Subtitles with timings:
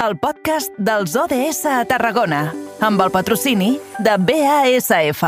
[0.00, 2.46] el podcast dels ODS a Tarragona,
[2.80, 5.20] amb el patrocini de BASF.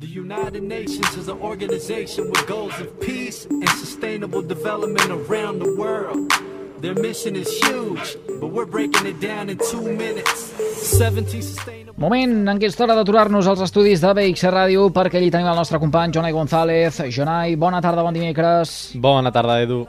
[0.00, 5.70] The United Nations is an organization with goals of peace and sustainable development around the
[5.78, 6.32] world.
[6.80, 10.50] Their mission is huge, but we're breaking it down in two minutes.
[10.98, 11.94] 17 sustainable...
[12.00, 15.62] Moment en què és hora d'aturar-nos als estudis de BX Ràdio perquè allí tenim el
[15.62, 16.98] nostre company Jonai González.
[17.14, 18.96] Jonai, bona tarda, bon dimecres.
[18.98, 19.84] Bona tarda, Edu.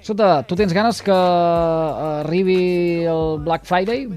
[0.00, 4.08] Escolta, tu tens ganes que arribi el Black Friday?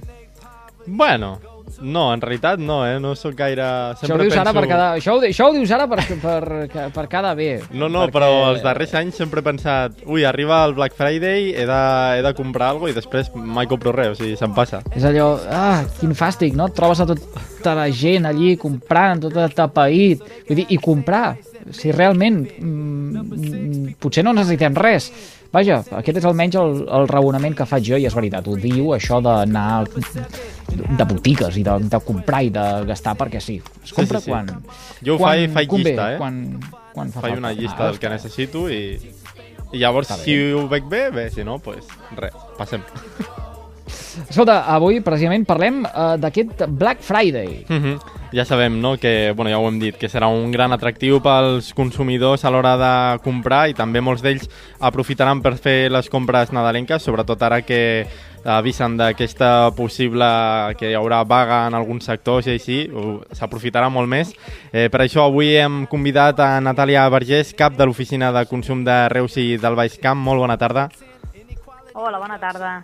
[0.86, 1.40] Bueno,
[1.82, 3.00] no, en realitat no, eh?
[3.00, 3.64] No sóc gaire...
[3.64, 4.44] Això ho Sempre dius penso...
[4.44, 4.88] ara per cada...
[4.98, 7.50] Això ho, això ho dius ara per, per, per cada bé.
[7.72, 8.14] No, no, perquè...
[8.16, 11.82] però els darrers anys sempre he pensat ui, arriba el Black Friday, he de,
[12.18, 14.84] he de comprar alguna cosa i després mai compro res, o sigui, se'm passa.
[14.96, 16.70] És allò, ah, quin fàstic, no?
[16.72, 20.24] Et trobes a tota la gent allí comprant, tot atapeït.
[20.48, 21.34] Vull dir, i comprar,
[21.72, 25.08] si realment mm, mm, potser no necessitem res.
[25.54, 28.92] Vaja, aquest és almenys el, el raonament que faig jo i és veritat, ho diu
[28.96, 33.60] això d'anar de botigues i de, de comprar i de gastar perquè sí.
[33.84, 34.32] Es compra sí, sí.
[34.34, 34.50] quan...
[35.06, 36.18] Jo ho quan faig- faig convé, llista, eh?
[36.18, 36.40] Quan,
[36.94, 37.44] quan fa Faig falta.
[37.46, 38.82] una llista Ah, del que necessito i,
[39.74, 41.86] i llavors si ho veig bé, bé, si no, pues,
[42.18, 42.82] res, passem.
[44.30, 47.64] Escolta, avui precisament parlem uh, d'aquest Black Friday.
[47.70, 48.22] Mhm.
[48.34, 51.70] Ja sabem, no?, que, bueno, ja ho hem dit, que serà un gran atractiu pels
[51.78, 54.50] consumidors a l'hora de comprar i també molts d'ells
[54.82, 58.08] aprofitaran per fer les compres nadalenques, sobretot ara que
[58.44, 60.26] avisen d'aquesta possible
[60.80, 62.80] que hi haurà vaga en alguns sectors i així,
[63.38, 64.34] s'aprofitarà molt més.
[64.72, 68.98] Eh, per això avui hem convidat a Natàlia Vergés, cap de l'oficina de consum de
[69.14, 70.20] Reus i del Baix Camp.
[70.20, 70.90] Molt bona tarda.
[71.94, 72.80] Hola, bona tarda.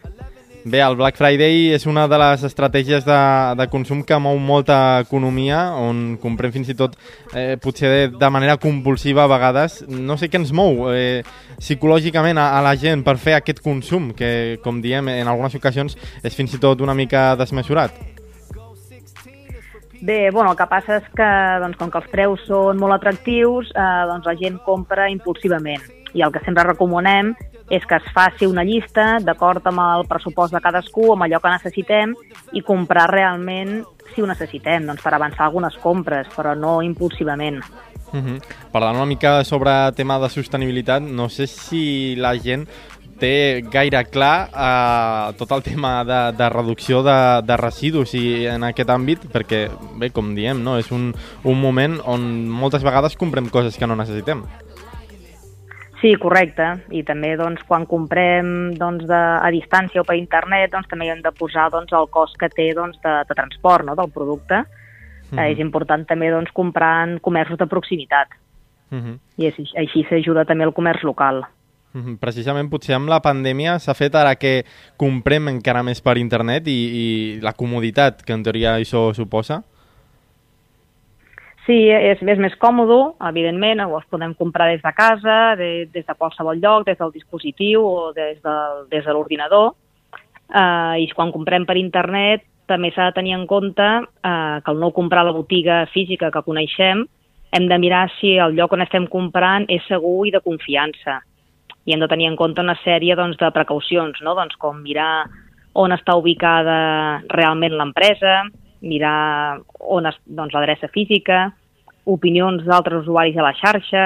[0.65, 3.19] Bé, el Black Friday és una de les estratègies de,
[3.55, 6.97] de consum que mou molta economia, on comprem fins i tot
[7.31, 9.79] eh, potser de, de manera compulsiva a vegades.
[9.87, 11.23] No sé què ens mou eh,
[11.61, 15.95] psicològicament a, a la gent per fer aquest consum, que, com diem, en algunes ocasions
[16.27, 17.95] és fins i tot una mica desmesurat.
[20.01, 21.29] Bé, bueno, el que passa és que,
[21.63, 25.87] doncs, com que els preus són molt atractius, eh, doncs la gent compra impulsivament.
[26.11, 27.31] I el que sempre recomanem
[27.69, 31.53] és que es faci una llista d'acord amb el pressupost de cadascú, amb allò que
[31.53, 32.15] necessitem,
[32.53, 37.61] i comprar realment si ho necessitem, doncs per avançar algunes compres, però no impulsivament.
[38.11, 38.41] Uh -huh.
[38.71, 42.67] Parlant una mica sobre tema de sostenibilitat, no sé si la gent
[43.19, 48.63] té gaire clar eh, tot el tema de, de reducció de, de residus i en
[48.63, 49.67] aquest àmbit, perquè,
[49.99, 50.77] bé, com diem, no?
[50.79, 51.13] és un,
[51.43, 54.45] un moment on moltes vegades comprem coses que no necessitem.
[56.01, 56.65] Sí, correcte.
[56.95, 61.13] I també doncs, quan comprem doncs, de, a distància o per internet doncs, també hi
[61.13, 64.63] hem de posar doncs, el cost que té doncs, de, de transport no, del producte.
[65.29, 65.51] Mm -hmm.
[65.51, 68.29] És important també doncs, comprar en comerços de proximitat
[68.91, 69.19] Uh -huh.
[69.37, 71.45] i així, així s'ajuda també el comerç local.
[71.93, 72.17] -huh.
[72.19, 74.63] Precisament potser amb la pandèmia s'ha fet ara que
[74.97, 77.05] comprem encara més per internet i, i
[77.41, 79.63] la comoditat que en teoria això suposa.
[81.69, 82.95] Sí, és, és més còmode,
[83.29, 87.11] evidentment, ho els podem comprar des de casa, de, des de qualsevol lloc, des del
[87.13, 89.75] dispositiu o des, del, des de l'ordinador.
[90.49, 94.81] Uh, I quan comprem per internet també s'ha de tenir en compte uh, que al
[94.81, 97.03] no comprar la botiga física que coneixem,
[97.53, 101.19] hem de mirar si el lloc on estem comprant és segur i de confiança.
[101.85, 104.33] I hem de tenir en compte una sèrie doncs, de precaucions, no?
[104.33, 105.27] doncs, com mirar
[105.77, 108.39] on està ubicada realment l'empresa,
[108.81, 111.51] mirar on és doncs, l'adreça física,
[112.09, 114.05] opinions d'altres usuaris a la xarxa,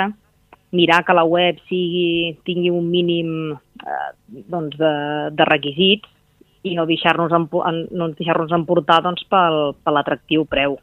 [0.74, 4.10] mirar que la web sigui, tingui un mínim eh,
[4.50, 4.94] doncs de,
[5.38, 6.10] de requisits
[6.64, 7.48] i no deixar-nos en,
[7.92, 10.80] no deixar-nos emportar doncs, pel, per l'atractiu preu.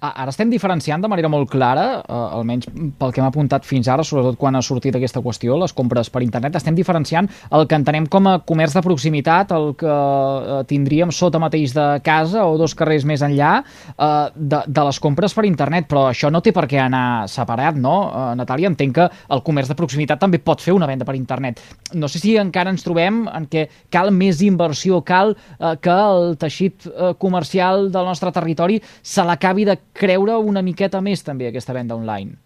[0.00, 3.88] Ah, Ara estem diferenciant de manera molt clara, eh, almenys pel que m'ha apuntat fins
[3.90, 7.74] ara, sobretot quan ha sortit aquesta qüestió, les compres per internet, estem diferenciant el que
[7.74, 12.54] entenem com a comerç de proximitat, el que eh, tindríem sota mateix de casa o
[12.58, 13.64] dos carrers més enllà,
[13.96, 17.74] eh, de, de les compres per internet, però això no té per què anar separat,
[17.74, 17.96] no?
[18.12, 21.58] Eh, Natàlia, entenc que el comerç de proximitat també pot fer una venda per internet.
[21.98, 26.36] No sé si encara ens trobem en què cal més inversió, cal eh, que el
[26.38, 31.72] teixit eh, comercial del nostre territori se l'acabi de creure una miqueta més també aquesta
[31.72, 32.36] venda online.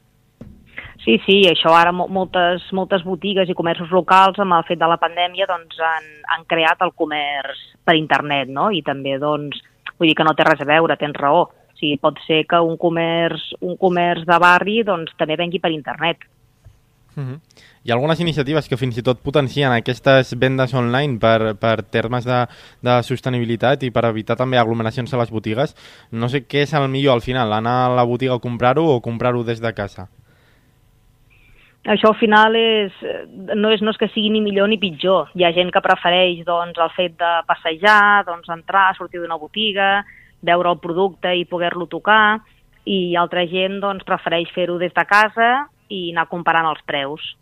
[1.04, 4.86] Sí, sí, això ara mo- moltes, moltes botigues i comerços locals amb el fet de
[4.86, 8.70] la pandèmia doncs, han, han creat el comerç per internet, no?
[8.70, 9.58] I també, doncs,
[9.98, 11.48] vull dir que no té res a veure, tens raó.
[11.50, 15.72] O sigui, pot ser que un comerç, un comerç de barri doncs, també vengui per
[15.74, 16.22] internet.
[17.16, 17.40] Uh -huh.
[17.84, 22.24] Hi ha algunes iniciatives que fins i tot potencien aquestes vendes online per, per termes
[22.24, 22.46] de,
[22.80, 25.74] de sostenibilitat i per evitar també aglomeracions a les botigues.
[26.10, 29.00] No sé què és el millor al final, anar a la botiga a comprar-ho o
[29.00, 30.08] comprar-ho des de casa.
[31.84, 32.92] això al final és,
[33.56, 35.28] no, és, no és que sigui ni millor ni pitjor.
[35.34, 40.04] Hi ha gent que prefereix doncs, el fet de passejar, doncs, entrar, sortir d'una botiga,
[40.40, 42.40] veure el producte i poder-lo tocar,
[42.84, 47.36] i altra gent doncs, prefereix fer-ho des de casa i anar comparant els preus.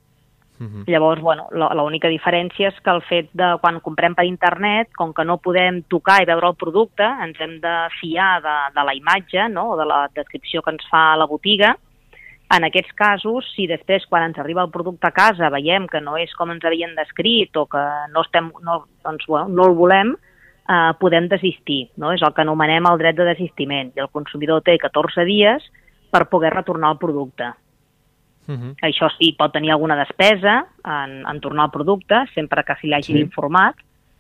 [0.61, 0.85] Uh -huh.
[0.87, 5.25] Llavors, bueno, l'única diferència és que el fet de quan comprem per internet, com que
[5.25, 9.49] no podem tocar i veure el producte, ens hem de fiar de, de la imatge
[9.49, 9.71] no?
[9.71, 11.77] o de la descripció que ens fa la botiga,
[12.51, 16.17] en aquests casos, si després, quan ens arriba el producte a casa, veiem que no
[16.19, 20.17] és com ens havien descrit o que no, estem, no, doncs, bueno, no el volem,
[20.67, 21.93] eh, podem desistir.
[21.97, 22.11] No?
[22.11, 23.93] És el que anomenem el dret de desistiment.
[23.95, 25.69] I el consumidor té 14 dies
[26.11, 27.53] per poder retornar el producte.
[28.51, 28.75] Uh -huh.
[28.83, 33.13] Això sí, pot tenir alguna despesa en, en tornar el producte, sempre que s'hi hagi
[33.13, 33.21] sí.
[33.21, 33.77] informat,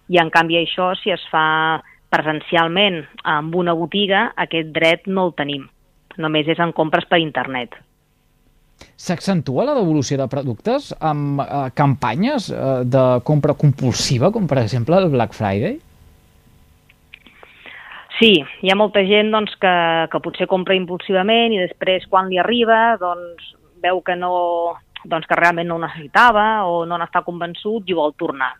[0.08, 5.34] i en canvi això, si es fa presencialment en una botiga, aquest dret no el
[5.34, 5.68] tenim.
[6.16, 7.74] Només és en compres per internet.
[8.96, 14.96] S'accentua la devolució de productes amb eh, campanyes eh, de compra compulsiva, com per exemple
[14.96, 15.78] el Black Friday?
[18.18, 19.74] Sí, hi ha molta gent doncs, que,
[20.12, 24.32] que potser compra impulsivament i després quan li arriba doncs, veu que, no,
[25.04, 28.52] doncs, que realment no ho necessitava o no n'està convençut i vol tornar.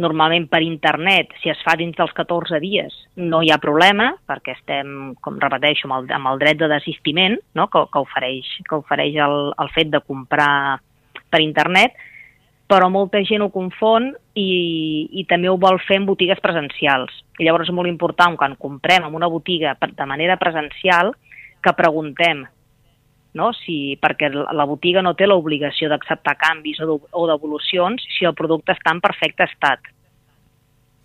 [0.00, 4.54] Normalment per internet, si es fa dins dels 14 dies, no hi ha problema, perquè
[4.56, 7.66] estem, com repeteixo, amb el, amb el dret de desistiment no?
[7.68, 10.80] que, que ofereix, que ofereix el, el fet de comprar
[11.30, 11.98] per internet,
[12.70, 14.50] però molta gent ho confon i,
[15.10, 17.12] i també ho vol fer en botigues presencials.
[17.40, 21.12] I llavors és molt important, quan comprem en una botiga de manera presencial,
[21.60, 22.46] que preguntem,
[23.34, 23.52] no?
[23.54, 28.94] si, perquè la botiga no té l'obligació d'acceptar canvis o devolucions si el producte està
[28.94, 29.92] en perfecte estat.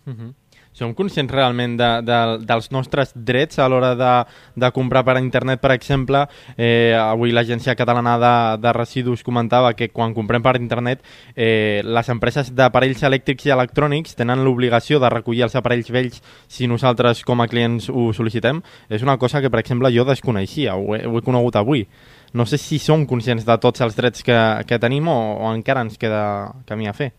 [0.06, 0.34] Uh -huh.
[0.76, 4.10] Som conscients realment de, de, dels nostres drets a l'hora de,
[4.60, 6.26] de comprar per internet, per exemple?
[6.52, 11.00] Eh, avui l'Agència Catalana de, de Residus comentava que quan comprem per internet
[11.34, 16.68] eh, les empreses d'aparells elèctrics i electrònics tenen l'obligació de recollir els aparells vells si
[16.68, 18.60] nosaltres com a clients ho sol·licitem.
[18.90, 21.86] És una cosa que, per exemple, jo desconeixia, ho he, ho he conegut avui.
[22.36, 24.38] No sé si som conscients de tots els drets que,
[24.68, 27.12] que tenim o, o encara ens queda camí a fer.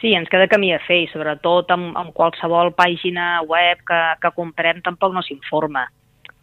[0.00, 4.32] Sí, ens queda camí a fer i sobretot amb, amb qualsevol pàgina web que, que
[4.36, 5.86] comprem tampoc no s'informa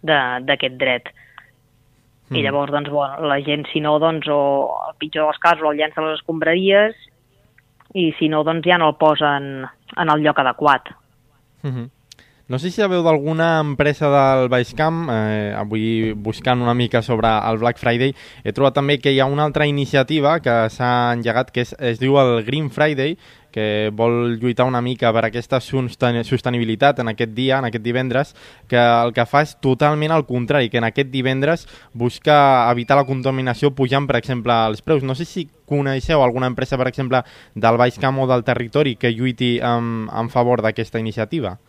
[0.01, 1.11] d'aquest dret.
[2.31, 2.39] Mm.
[2.39, 4.41] I llavors, doncs, bueno, la gent, si no, doncs, o
[4.87, 6.95] el pitjor dels casos, el llença a les escombraries
[7.99, 10.93] i si no, doncs ja no el posen en el lloc adequat.
[11.61, 11.89] Mm -hmm.
[12.51, 17.29] No sé si sabeu d'alguna empresa del Baix Camp, eh, avui buscant una mica sobre
[17.47, 18.11] el Black Friday,
[18.43, 22.01] he trobat també que hi ha una altra iniciativa que s'ha engegat que es, es
[22.01, 23.15] diu el Green Friday,
[23.55, 28.35] que vol lluitar una mica per aquesta sostenibilitat en aquest dia, en aquest divendres,
[28.67, 33.07] que el que fa és totalment al contrari, que en aquest divendres busca evitar la
[33.07, 35.07] contaminació pujant, per exemple, els preus.
[35.07, 37.23] No sé si coneixeu alguna empresa, per exemple,
[37.55, 41.61] del Baix Camp o del territori que lluiti en, en favor d'aquesta iniciativa.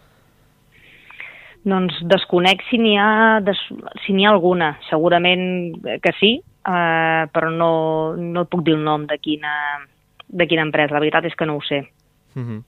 [1.62, 3.58] Doncs desconec si n'hi ha, des,
[4.02, 4.72] si n'hi ha alguna.
[4.88, 7.72] Segurament que sí, eh, però no,
[8.18, 9.54] no et puc dir el nom de quina,
[10.26, 10.96] de quina empresa.
[10.96, 11.84] La veritat és que no ho sé.
[12.34, 12.42] Mhm.
[12.42, 12.62] -huh.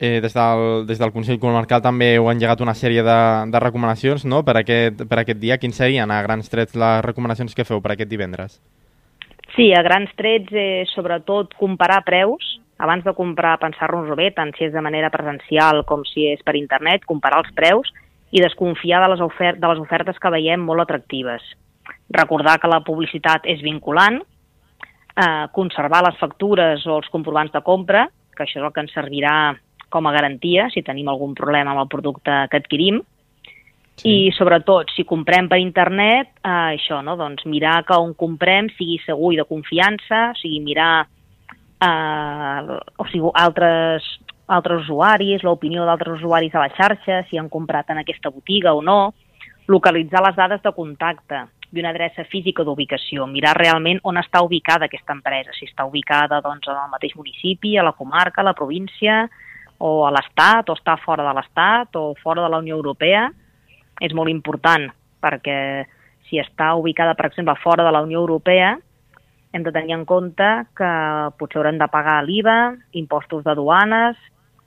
[0.00, 4.24] eh, des, del, des del Consell Comarcal també heu engegat una sèrie de, de recomanacions
[4.24, 4.42] no?
[4.42, 5.58] per, aquest, per aquest dia.
[5.58, 8.60] Quins serien, a grans trets, les recomanacions que feu per aquest divendres?
[9.54, 14.64] Sí, a grans trets, eh, sobretot comparar preus, abans de comprar, pensar-nos-ho bé, tant si
[14.64, 17.92] és de manera presencial com si és per internet, comparar els preus
[18.34, 21.44] i desconfiar de les, ofert de les ofertes que veiem molt atractives.
[22.10, 24.18] Recordar que la publicitat és vinculant,
[25.14, 28.94] eh, conservar les factures o els comprovants de compra, que això és el que ens
[28.96, 29.54] servirà
[29.88, 33.02] com a garantia si tenim algun problema amb el producte que adquirim,
[33.96, 34.10] Sí.
[34.10, 37.14] I sobretot, si comprem per internet, eh, això, no?
[37.16, 41.06] doncs mirar que on comprem sigui segur i de confiança, o sigui, mirar
[41.78, 44.08] eh, o sigui, altres
[44.46, 48.82] altres usuaris, l'opinió d'altres usuaris a la xarxa, si han comprat en aquesta botiga o
[48.82, 49.14] no,
[49.66, 54.86] localitzar les dades de contacte i una adreça física d'ubicació, mirar realment on està ubicada
[54.86, 58.54] aquesta empresa, si està ubicada doncs, en el mateix municipi, a la comarca, a la
[58.54, 59.24] província,
[59.82, 63.26] o a l'Estat, o està fora de l'Estat, o fora de la Unió Europea,
[64.00, 64.86] és molt important,
[65.24, 65.58] perquè
[66.28, 68.76] si està ubicada, per exemple, fora de la Unió Europea,
[69.54, 70.46] hem de tenir en compte
[70.76, 70.92] que
[71.38, 74.18] potser haurem de pagar l'IVA, impostos de duanes,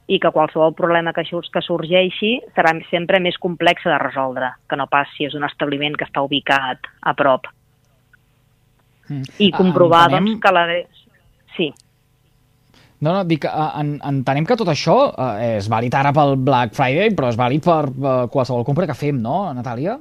[0.07, 4.87] i que qualsevol problema que, que sorgeixi serà sempre més complex de resoldre, que no
[4.87, 7.49] pas si és un establiment que està ubicat a prop.
[9.09, 9.27] Mm.
[9.43, 10.31] I comprovar ah, entenem...
[10.31, 10.65] doncs, que la...
[11.57, 11.69] Sí.
[12.97, 17.11] No, no, dic, en, entenem que tot això eh, és vàlid ara pel Black Friday,
[17.13, 19.99] però és vàlid per eh, qualsevol compra que fem, no, Natàlia?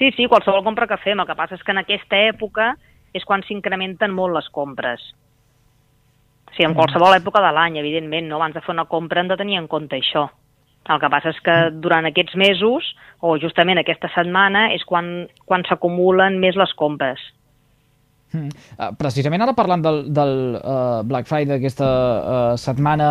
[0.00, 1.20] Sí, sí, qualsevol compra que fem.
[1.20, 2.72] El que passa és que en aquesta època
[3.12, 5.02] és quan s'incrementen molt les compres.
[6.60, 8.36] Sigui, en qualsevol època de l'any, evidentment, no?
[8.36, 10.26] abans de fer una compra hem de tenir en compte això.
[10.92, 12.84] El que passa és que durant aquests mesos,
[13.24, 15.08] o justament aquesta setmana, és quan,
[15.48, 17.22] quan s'acumulen més les compres.
[18.30, 18.46] Mm.
[18.78, 23.08] Uh, precisament ara parlant del, del uh, Black Friday d'aquesta uh, setmana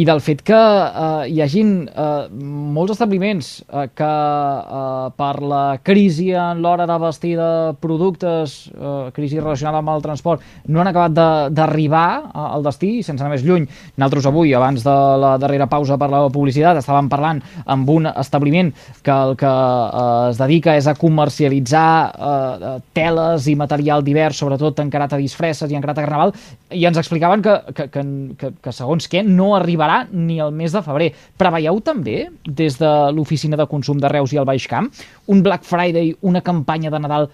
[0.00, 5.76] i del fet que uh, hi hagin uh, molts establiments uh, que uh, per la
[5.84, 7.50] crisi en l'hora de vestir de
[7.84, 10.40] productes, uh, crisi relacionada amb el transport,
[10.72, 13.68] no han acabat d'arribar al destí, sense anar més lluny.
[14.00, 18.72] Nosaltres avui, abans de la darrera pausa per la publicitat, estàvem parlant amb un establiment
[19.04, 24.61] que el que uh, es dedica és a comercialitzar uh, teles i material divers, sobretot
[24.62, 26.32] sobretot encarat a disfresses i encarat a carnaval,
[26.70, 28.02] i ens explicaven que, que, que,
[28.38, 31.12] que, que segons què no arribarà ni el mes de febrer.
[31.38, 34.90] Preveieu també, des de l'oficina de consum de Reus i el Baix Camp,
[35.28, 37.30] un Black Friday, una campanya de Nadal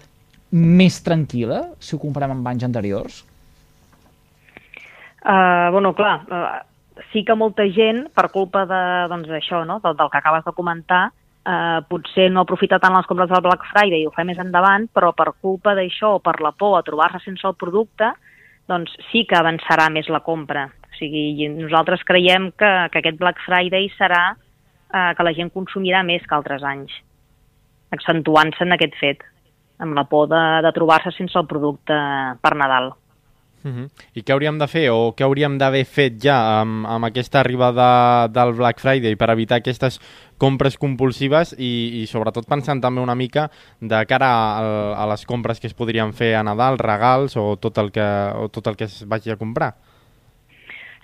[0.51, 3.21] més tranquil·la, si ho comparem amb anys anteriors?
[5.19, 8.81] Uh, bueno, clar, uh, sí que molta gent, per culpa de,
[9.11, 9.77] doncs, això, no?
[9.83, 11.09] del, del que acabes de comentar,
[11.49, 14.87] eh, potser no aprofita tant les compres del Black Friday i ho fa més endavant,
[14.93, 18.11] però per culpa d'això o per la por a trobar-se sense el producte,
[18.69, 20.67] doncs sí que avançarà més la compra.
[20.69, 26.03] O sigui, nosaltres creiem que, que aquest Black Friday serà eh, que la gent consumirà
[26.05, 26.93] més que altres anys,
[27.95, 29.25] accentuant-se en aquest fet,
[29.79, 31.97] amb la por de, de trobar-se sense el producte
[32.43, 32.93] per Nadal.
[33.63, 33.89] Uh -huh.
[34.15, 38.27] I què hauríem de fer o què hauríem d'haver fet ja amb, amb aquesta arribada
[38.27, 39.99] del Black Friday per evitar aquestes
[40.37, 43.49] compres compulsives i, i sobretot pensant també una mica
[43.79, 47.77] de cara a, a les compres que es podrien fer a Nadal, regals o tot
[47.77, 49.73] el que, o tot el que es vagi a comprar?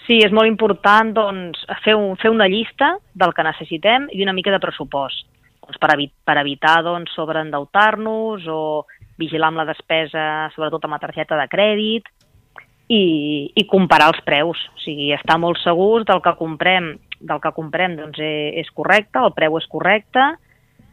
[0.05, 4.33] Sí, és molt important doncs, fer, un, fer una llista del que necessitem i una
[4.33, 5.25] mica de pressupost
[5.65, 8.85] doncs, per, evi per evitar doncs, sobreendeutar-nos o
[9.17, 12.07] vigilar amb la despesa, sobretot amb la targeta de crèdit,
[12.87, 17.53] i, i comparar els preus, o sigui, estar molt segurs del que comprem, del que
[17.55, 20.25] comprem doncs, és, és correcte, el preu és correcte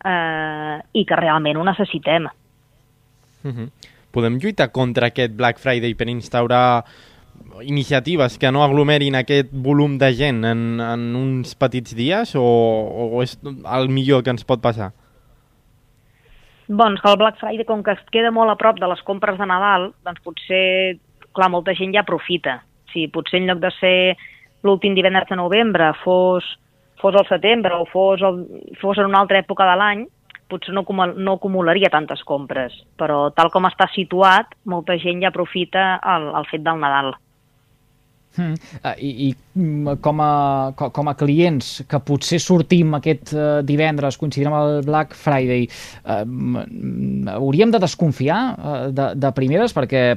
[0.04, 2.28] eh, i que realment ho necessitem.
[3.44, 3.70] Uh -huh.
[4.12, 6.84] Podem lluitar contra aquest Black Friday per instaurar
[7.62, 13.22] iniciatives que no aglomerin aquest volum de gent en, en uns petits dies o, o
[13.22, 14.92] és el millor que ens pot passar?
[16.68, 19.38] Doncs que el Black Friday, com que es queda molt a prop de les compres
[19.38, 20.98] de Nadal, doncs potser
[21.34, 22.60] clar, molta gent ja aprofita.
[22.92, 23.96] Si potser en lloc de ser
[24.62, 26.46] l'últim divendres de novembre fos,
[27.00, 28.44] fos el setembre o fos, el,
[28.80, 30.06] fos en una altra època de l'any,
[30.52, 30.84] potser no,
[31.16, 36.48] no acumularia tantes compres, però tal com està situat, molta gent ja aprofita el, el
[36.52, 37.14] fet del Nadal.
[38.32, 38.56] Mm.
[38.80, 44.48] Uh, I i com, a, com a clients que potser sortim aquest uh, divendres coincidint
[44.48, 46.22] amb el Black Friday uh,
[47.34, 50.14] hauríem de desconfiar uh, de, de primeres perquè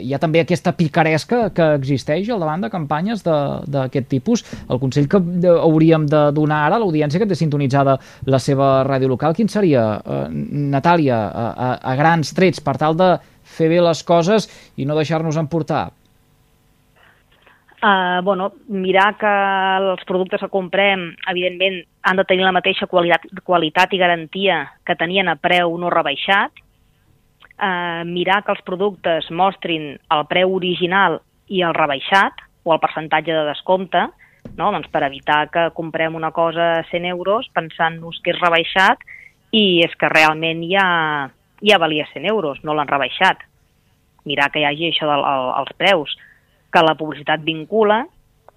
[0.00, 4.44] hi ha també aquesta picaresca que existeix al davant de campanyes d'aquest tipus.
[4.68, 5.20] El consell que
[5.50, 9.86] hauríem de donar ara a l'audiència que té sintonitzada la seva ràdio local, quin seria,
[10.00, 13.14] uh, Natàlia, a, a, a grans trets per tal de
[13.50, 14.46] fer bé les coses
[14.76, 15.88] i no deixar-nos emportar
[17.82, 19.28] Uh, bueno, mirar que
[19.80, 24.98] els productes que comprem, evidentment, han de tenir la mateixa qualitat, qualitat i garantia que
[25.00, 26.52] tenien a preu no rebaixat.
[27.60, 31.18] Uh, mirar que els productes mostrin el preu original
[31.52, 34.06] i el rebaixat, o el percentatge de descompte,
[34.56, 34.70] no?
[34.72, 39.04] doncs per evitar que comprem una cosa a 100 euros pensant-nos que és rebaixat
[39.56, 40.86] i és que realment ja,
[41.64, 43.42] ja valia 100 euros, no l'han rebaixat.
[44.28, 46.16] Mirar que hi hagi això dels preus
[46.70, 48.04] que la publicitat vincula,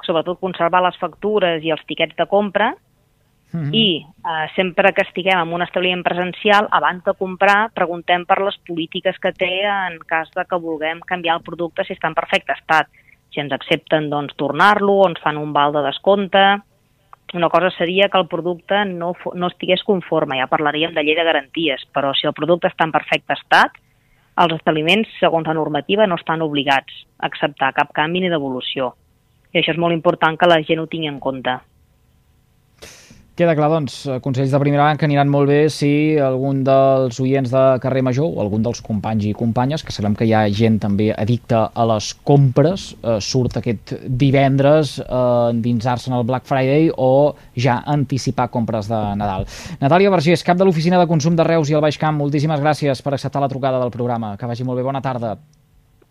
[0.05, 2.73] sobretot conservar les factures i els tiquets de compra,
[3.53, 3.75] Mm -hmm.
[3.75, 8.57] i eh, sempre que estiguem en un establiment presencial, abans de comprar, preguntem per les
[8.67, 12.51] polítiques que té en cas de que vulguem canviar el producte si està en perfecte
[12.53, 12.87] estat.
[13.29, 16.61] Si ens accepten, doncs, tornar-lo o ens fan un val de descompte.
[17.33, 21.23] Una cosa seria que el producte no, no estigués conforme, ja parlaríem de llei de
[21.23, 23.71] garanties, però si el producte està en perfecte estat,
[24.35, 28.95] els establiments, segons la normativa, no estan obligats a acceptar cap canvi ni devolució.
[29.53, 31.59] I això és molt important que la gent ho tingui en compte.
[33.33, 35.87] Queda clar, doncs, eh, consells de primera banca aniran molt bé si
[36.21, 40.27] algun dels oients de carrer Major o algun dels companys i companyes, que sabem que
[40.29, 46.19] hi ha gent també addicta a les compres, eh, surt aquest divendres eh, endinsar-se en
[46.19, 49.49] el Black Friday o ja anticipar compres de Nadal.
[49.81, 53.01] Natàlia Vergés, cap de l'Oficina de Consum de Reus i el Baix Camp, moltíssimes gràcies
[53.01, 54.37] per acceptar la trucada del programa.
[54.37, 54.85] Que vagi molt bé.
[54.85, 55.39] Bona tarda.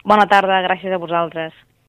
[0.03, 1.55] Bona tarda, gràcies a vosaltres.